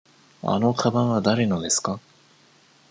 [0.41, 1.99] あのかばんはだれのですか。